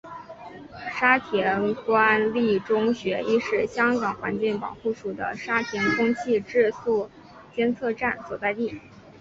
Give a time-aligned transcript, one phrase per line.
[0.89, 7.07] 沙田官立中学亦是香港环境保护署的沙田空气质素
[7.55, 8.81] 监测站所在地。